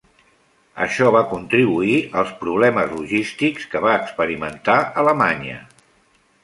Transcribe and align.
Això 0.85 1.09
va 1.15 1.21
contribuir 1.33 1.99
als 2.23 2.31
problemes 2.41 2.91
logístics 2.97 3.69
que 3.75 3.83
va 3.87 3.95
experimentar 4.01 4.81
Alemanya. 5.05 5.65